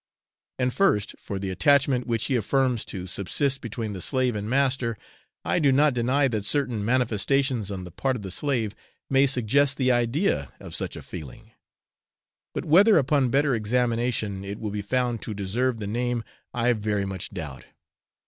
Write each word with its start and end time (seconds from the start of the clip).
And 0.57 0.73
first, 0.73 1.13
for 1.19 1.37
the 1.37 1.51
attachment 1.51 2.07
which 2.07 2.25
he 2.25 2.35
affirms 2.35 2.85
to 2.85 3.05
subsist 3.05 3.61
between 3.61 3.93
the 3.93 4.01
slave 4.01 4.35
and 4.35 4.49
master. 4.49 4.97
I 5.45 5.59
do 5.59 5.71
not 5.71 5.93
deny 5.93 6.27
that 6.29 6.43
certain 6.43 6.83
manifestations 6.83 7.69
on 7.69 7.83
the 7.83 7.91
part 7.91 8.15
of 8.15 8.23
the 8.23 8.31
slave 8.31 8.75
may 9.11 9.27
suggest 9.27 9.77
the 9.77 9.91
idea 9.91 10.51
of 10.59 10.73
such 10.73 10.95
a 10.95 11.03
feeling; 11.03 11.51
but 12.55 12.65
whether 12.65 12.97
upon 12.97 13.29
better 13.29 13.53
examination 13.53 14.43
it 14.43 14.57
will 14.59 14.71
be 14.71 14.81
found 14.81 15.21
to 15.21 15.35
deserve 15.35 15.77
the 15.77 15.85
name, 15.85 16.23
I 16.51 16.73
very 16.73 17.05
much 17.05 17.29
doubt. 17.29 17.65